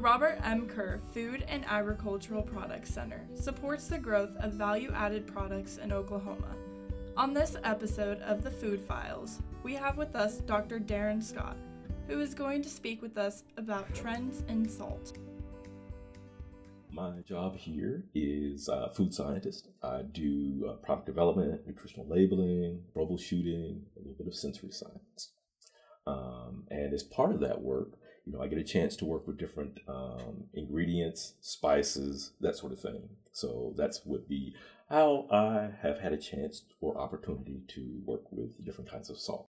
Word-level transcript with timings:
Robert 0.00 0.38
M. 0.44 0.68
Kerr 0.68 1.00
Food 1.12 1.44
and 1.48 1.64
Agricultural 1.64 2.42
Products 2.42 2.94
Center 2.94 3.26
supports 3.34 3.88
the 3.88 3.98
growth 3.98 4.30
of 4.36 4.52
value 4.52 4.92
added 4.94 5.26
products 5.26 5.78
in 5.78 5.92
Oklahoma. 5.92 6.54
On 7.16 7.34
this 7.34 7.56
episode 7.64 8.20
of 8.20 8.44
the 8.44 8.50
Food 8.50 8.80
Files, 8.80 9.40
we 9.64 9.74
have 9.74 9.96
with 9.96 10.14
us 10.14 10.36
Dr. 10.38 10.78
Darren 10.78 11.20
Scott, 11.20 11.56
who 12.06 12.20
is 12.20 12.32
going 12.32 12.62
to 12.62 12.68
speak 12.68 13.02
with 13.02 13.18
us 13.18 13.42
about 13.56 13.92
trends 13.92 14.44
in 14.46 14.68
salt. 14.68 15.18
My 16.92 17.18
job 17.26 17.56
here 17.56 18.04
is 18.14 18.68
uh, 18.68 18.90
food 18.90 19.12
scientist. 19.12 19.66
I 19.82 20.02
do 20.02 20.68
uh, 20.70 20.72
product 20.74 21.06
development, 21.06 21.66
nutritional 21.66 22.06
labeling, 22.06 22.84
troubleshooting, 22.94 23.80
a 23.96 23.98
little 23.98 24.14
bit 24.16 24.28
of 24.28 24.34
sensory 24.36 24.70
science. 24.70 25.32
Um, 26.06 26.66
and 26.70 26.94
as 26.94 27.02
part 27.02 27.32
of 27.34 27.40
that 27.40 27.60
work, 27.60 27.98
you 28.28 28.36
know, 28.36 28.42
I 28.42 28.46
get 28.46 28.58
a 28.58 28.64
chance 28.64 28.94
to 28.96 29.06
work 29.06 29.26
with 29.26 29.38
different 29.38 29.80
um, 29.88 30.44
ingredients, 30.52 31.34
spices, 31.40 32.32
that 32.42 32.56
sort 32.56 32.72
of 32.72 32.80
thing. 32.80 33.08
So 33.32 33.72
that's 33.74 34.04
would 34.04 34.28
be 34.28 34.54
how 34.90 35.26
I 35.30 35.70
have 35.80 36.00
had 36.00 36.12
a 36.12 36.18
chance 36.18 36.62
or 36.82 36.98
opportunity 36.98 37.62
to 37.68 38.02
work 38.04 38.30
with 38.30 38.62
different 38.66 38.90
kinds 38.90 39.08
of 39.08 39.18
salt. 39.18 39.46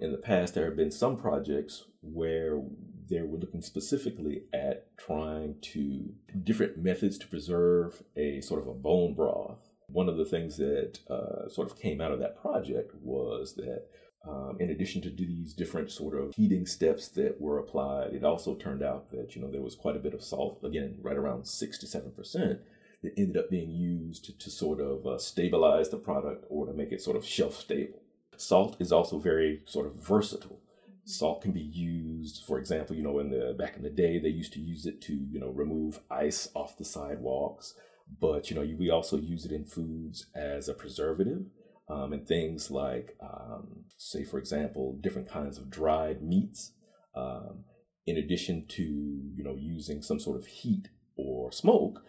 In 0.00 0.12
the 0.12 0.18
past, 0.18 0.54
there 0.54 0.64
have 0.64 0.76
been 0.76 0.90
some 0.90 1.18
projects 1.18 1.84
where 2.00 2.62
they 3.10 3.20
were 3.20 3.36
looking 3.36 3.60
specifically 3.60 4.44
at 4.54 4.96
trying 4.96 5.56
to 5.60 6.14
different 6.42 6.78
methods 6.78 7.18
to 7.18 7.26
preserve 7.26 8.02
a 8.16 8.40
sort 8.40 8.62
of 8.62 8.68
a 8.68 8.72
bone 8.72 9.12
broth. 9.14 9.68
One 9.88 10.08
of 10.08 10.16
the 10.16 10.24
things 10.24 10.56
that 10.56 11.00
uh, 11.10 11.50
sort 11.50 11.70
of 11.70 11.78
came 11.78 12.00
out 12.00 12.12
of 12.12 12.20
that 12.20 12.40
project 12.40 12.94
was 13.02 13.56
that 13.56 13.88
um, 14.28 14.56
in 14.60 14.70
addition 14.70 15.02
to 15.02 15.10
these 15.10 15.52
different 15.52 15.90
sort 15.90 16.16
of 16.16 16.34
heating 16.34 16.64
steps 16.64 17.08
that 17.08 17.40
were 17.40 17.58
applied, 17.58 18.12
it 18.12 18.24
also 18.24 18.54
turned 18.54 18.82
out 18.82 19.10
that 19.10 19.34
you 19.34 19.42
know 19.42 19.50
there 19.50 19.62
was 19.62 19.74
quite 19.74 19.96
a 19.96 20.00
bit 20.00 20.14
of 20.14 20.22
salt, 20.22 20.60
again 20.62 20.96
right 21.02 21.16
around 21.16 21.46
six 21.46 21.76
to 21.78 21.86
seven 21.86 22.12
percent, 22.12 22.60
that 23.02 23.12
ended 23.16 23.36
up 23.36 23.50
being 23.50 23.70
used 23.70 24.24
to, 24.26 24.38
to 24.38 24.50
sort 24.50 24.80
of 24.80 25.06
uh, 25.06 25.18
stabilize 25.18 25.90
the 25.90 25.96
product 25.96 26.44
or 26.48 26.66
to 26.66 26.72
make 26.72 26.92
it 26.92 27.02
sort 27.02 27.16
of 27.16 27.26
shelf 27.26 27.56
stable. 27.56 28.00
Salt 28.36 28.76
is 28.78 28.92
also 28.92 29.18
very 29.18 29.62
sort 29.64 29.86
of 29.86 29.94
versatile. 29.94 30.60
Salt 31.04 31.42
can 31.42 31.50
be 31.50 31.60
used, 31.60 32.44
for 32.46 32.58
example, 32.58 32.94
you 32.94 33.02
know, 33.02 33.18
in 33.18 33.28
the 33.30 33.56
back 33.58 33.76
in 33.76 33.82
the 33.82 33.90
day 33.90 34.20
they 34.20 34.28
used 34.28 34.52
to 34.52 34.60
use 34.60 34.86
it 34.86 35.00
to 35.02 35.14
you 35.14 35.40
know 35.40 35.50
remove 35.50 35.98
ice 36.10 36.48
off 36.54 36.78
the 36.78 36.84
sidewalks, 36.84 37.74
but 38.20 38.50
you 38.50 38.56
know 38.56 38.76
we 38.78 38.88
also 38.88 39.16
use 39.16 39.44
it 39.44 39.50
in 39.50 39.64
foods 39.64 40.26
as 40.36 40.68
a 40.68 40.74
preservative 40.74 41.46
um, 41.92 42.12
and 42.12 42.26
things 42.26 42.70
like, 42.70 43.16
um, 43.20 43.84
say, 43.96 44.24
for 44.24 44.38
example, 44.38 44.98
different 45.00 45.28
kinds 45.28 45.58
of 45.58 45.70
dried 45.70 46.22
meats. 46.22 46.72
Um, 47.14 47.64
in 48.06 48.16
addition 48.16 48.66
to 48.66 48.82
you 48.82 49.44
know 49.44 49.54
using 49.56 50.02
some 50.02 50.18
sort 50.18 50.38
of 50.38 50.46
heat 50.46 50.88
or 51.16 51.52
smoke, 51.52 52.02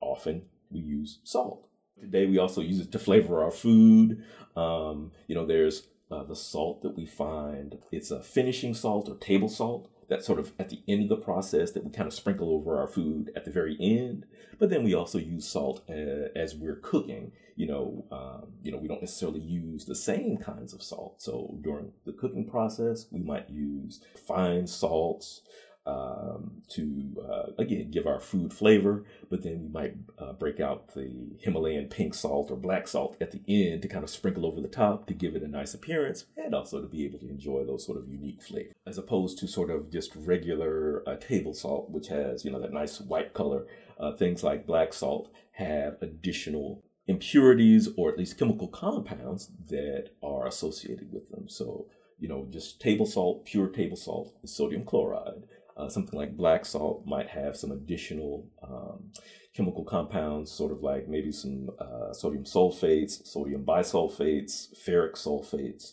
often 0.00 0.42
we 0.70 0.80
use 0.80 1.20
salt. 1.24 1.68
Today 2.00 2.26
we 2.26 2.38
also 2.38 2.60
use 2.60 2.80
it 2.80 2.92
to 2.92 2.98
flavor 2.98 3.42
our 3.42 3.50
food. 3.50 4.22
Um, 4.56 5.12
you 5.26 5.34
know, 5.34 5.46
there's 5.46 5.88
uh, 6.10 6.24
the 6.24 6.36
salt 6.36 6.82
that 6.82 6.96
we 6.96 7.06
find. 7.06 7.78
It's 7.92 8.10
a 8.10 8.22
finishing 8.22 8.74
salt 8.74 9.08
or 9.08 9.16
table 9.16 9.48
salt 9.48 9.88
that's 10.08 10.26
sort 10.26 10.38
of 10.38 10.52
at 10.58 10.70
the 10.70 10.82
end 10.88 11.02
of 11.02 11.08
the 11.08 11.24
process 11.24 11.72
that 11.72 11.84
we 11.84 11.90
kind 11.90 12.06
of 12.06 12.14
sprinkle 12.14 12.50
over 12.50 12.78
our 12.78 12.88
food 12.88 13.30
at 13.36 13.44
the 13.44 13.50
very 13.50 13.76
end. 13.80 14.24
But 14.58 14.70
then 14.70 14.82
we 14.82 14.94
also 14.94 15.18
use 15.18 15.46
salt 15.46 15.82
uh, 15.88 16.28
as 16.34 16.56
we're 16.56 16.76
cooking. 16.76 17.32
You 17.56 17.66
know, 17.66 18.04
um, 18.10 18.52
you 18.62 18.72
know, 18.72 18.78
we 18.78 18.88
don't 18.88 19.00
necessarily 19.00 19.40
use 19.40 19.84
the 19.84 19.94
same 19.94 20.38
kinds 20.38 20.72
of 20.72 20.82
salt. 20.82 21.20
So 21.20 21.58
during 21.60 21.92
the 22.06 22.12
cooking 22.12 22.48
process, 22.48 23.06
we 23.10 23.20
might 23.20 23.50
use 23.50 24.00
fine 24.26 24.66
salts 24.66 25.42
um, 25.88 26.62
to 26.68 27.16
uh, 27.26 27.52
again 27.56 27.90
give 27.90 28.06
our 28.06 28.20
food 28.20 28.52
flavor, 28.52 29.04
but 29.30 29.42
then 29.42 29.62
we 29.62 29.68
might 29.68 29.94
uh, 30.18 30.34
break 30.34 30.60
out 30.60 30.94
the 30.94 31.10
Himalayan 31.40 31.86
pink 31.86 32.12
salt 32.12 32.50
or 32.50 32.56
black 32.56 32.86
salt 32.86 33.16
at 33.22 33.30
the 33.30 33.40
end 33.48 33.80
to 33.82 33.88
kind 33.88 34.04
of 34.04 34.10
sprinkle 34.10 34.44
over 34.44 34.60
the 34.60 34.68
top 34.68 35.06
to 35.06 35.14
give 35.14 35.34
it 35.34 35.42
a 35.42 35.48
nice 35.48 35.72
appearance 35.72 36.26
and 36.36 36.54
also 36.54 36.82
to 36.82 36.86
be 36.86 37.06
able 37.06 37.18
to 37.20 37.28
enjoy 37.28 37.64
those 37.64 37.86
sort 37.86 37.96
of 37.96 38.08
unique 38.08 38.42
flavors, 38.42 38.74
as 38.86 38.98
opposed 38.98 39.38
to 39.38 39.48
sort 39.48 39.70
of 39.70 39.90
just 39.90 40.14
regular 40.14 41.02
uh, 41.06 41.16
table 41.16 41.54
salt, 41.54 41.90
which 41.90 42.08
has 42.08 42.44
you 42.44 42.50
know 42.50 42.60
that 42.60 42.72
nice 42.72 43.00
white 43.00 43.32
color. 43.32 43.66
Uh, 43.98 44.12
things 44.12 44.44
like 44.44 44.66
black 44.66 44.92
salt 44.92 45.28
have 45.52 45.96
additional 46.02 46.84
impurities 47.08 47.88
or 47.96 48.10
at 48.10 48.18
least 48.18 48.38
chemical 48.38 48.68
compounds 48.68 49.50
that 49.68 50.10
are 50.22 50.46
associated 50.46 51.12
with 51.12 51.30
them. 51.30 51.48
So 51.48 51.86
you 52.20 52.28
know, 52.28 52.46
just 52.50 52.80
table 52.80 53.06
salt, 53.06 53.46
pure 53.46 53.68
table 53.68 53.96
salt, 53.96 54.34
is 54.42 54.54
sodium 54.54 54.84
chloride 54.84 55.44
uh, 55.78 55.88
something 55.88 56.18
like 56.18 56.36
black 56.36 56.66
salt 56.66 57.06
might 57.06 57.28
have 57.28 57.56
some 57.56 57.70
additional 57.70 58.46
um, 58.62 59.10
chemical 59.54 59.84
compounds, 59.84 60.50
sort 60.50 60.72
of 60.72 60.82
like 60.82 61.08
maybe 61.08 61.32
some 61.32 61.70
uh, 61.78 62.12
sodium 62.12 62.44
sulfates, 62.44 63.26
sodium 63.26 63.64
bisulfates, 63.64 64.68
ferric 64.86 65.14
sulfates, 65.14 65.92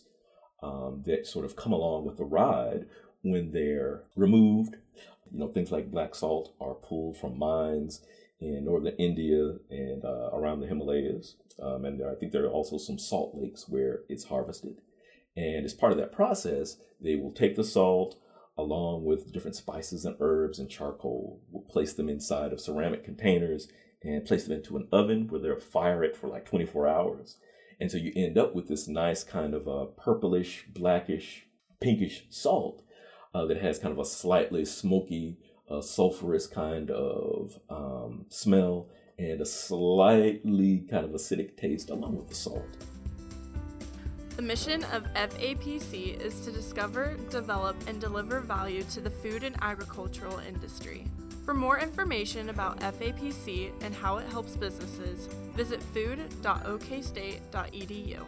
um, 0.62 1.02
that 1.06 1.26
sort 1.26 1.44
of 1.44 1.56
come 1.56 1.72
along 1.72 2.04
with 2.04 2.16
the 2.16 2.24
ride 2.24 2.86
when 3.22 3.52
they're 3.52 4.02
removed. 4.16 4.76
You 5.32 5.40
know, 5.40 5.48
things 5.48 5.72
like 5.72 5.90
black 5.90 6.14
salt 6.14 6.54
are 6.60 6.74
pulled 6.74 7.16
from 7.16 7.38
mines 7.38 8.00
in 8.40 8.64
northern 8.64 8.94
India 8.96 9.54
and 9.70 10.04
uh, 10.04 10.30
around 10.32 10.60
the 10.60 10.66
Himalayas. 10.66 11.36
Um, 11.60 11.84
and 11.84 11.98
there, 11.98 12.10
I 12.10 12.14
think 12.14 12.32
there 12.32 12.44
are 12.44 12.50
also 12.50 12.78
some 12.78 12.98
salt 12.98 13.34
lakes 13.34 13.68
where 13.68 14.00
it's 14.08 14.24
harvested. 14.24 14.76
And 15.36 15.64
as 15.64 15.74
part 15.74 15.92
of 15.92 15.98
that 15.98 16.12
process, 16.12 16.76
they 17.00 17.16
will 17.16 17.32
take 17.32 17.56
the 17.56 17.64
salt, 17.64 18.16
along 18.58 19.04
with 19.04 19.32
different 19.32 19.56
spices 19.56 20.04
and 20.04 20.16
herbs 20.20 20.58
and 20.58 20.68
charcoal. 20.68 21.40
We'll 21.50 21.62
place 21.62 21.92
them 21.92 22.08
inside 22.08 22.52
of 22.52 22.60
ceramic 22.60 23.04
containers 23.04 23.68
and 24.02 24.24
place 24.24 24.44
them 24.44 24.56
into 24.56 24.76
an 24.76 24.88
oven 24.92 25.28
where 25.28 25.40
they'll 25.40 25.60
fire 25.60 26.02
it 26.02 26.16
for 26.16 26.28
like 26.28 26.46
24 26.46 26.88
hours. 26.88 27.36
And 27.80 27.90
so 27.90 27.98
you 27.98 28.12
end 28.16 28.38
up 28.38 28.54
with 28.54 28.68
this 28.68 28.88
nice 28.88 29.22
kind 29.22 29.52
of 29.52 29.66
a 29.66 29.86
purplish, 29.86 30.64
blackish, 30.68 31.46
pinkish 31.80 32.24
salt 32.30 32.82
uh, 33.34 33.44
that 33.46 33.60
has 33.60 33.78
kind 33.78 33.92
of 33.92 33.98
a 33.98 34.04
slightly 34.04 34.64
smoky, 34.64 35.36
uh, 35.70 35.76
sulfurous 35.76 36.50
kind 36.50 36.90
of 36.90 37.58
um, 37.68 38.24
smell 38.30 38.88
and 39.18 39.40
a 39.40 39.46
slightly 39.46 40.86
kind 40.90 41.04
of 41.04 41.10
acidic 41.10 41.56
taste 41.56 41.90
along 41.90 42.16
with 42.16 42.28
the 42.28 42.34
salt. 42.34 42.64
The 44.36 44.42
mission 44.42 44.84
of 44.92 45.10
FAPC 45.14 46.20
is 46.20 46.40
to 46.40 46.52
discover, 46.52 47.16
develop, 47.30 47.74
and 47.88 47.98
deliver 47.98 48.40
value 48.40 48.82
to 48.92 49.00
the 49.00 49.08
food 49.08 49.42
and 49.42 49.56
agricultural 49.62 50.40
industry. 50.40 51.06
For 51.46 51.54
more 51.54 51.78
information 51.78 52.50
about 52.50 52.78
FAPC 52.80 53.72
and 53.80 53.94
how 53.94 54.18
it 54.18 54.28
helps 54.28 54.54
businesses, 54.54 55.28
visit 55.54 55.82
food.okstate.edu. 55.82 58.20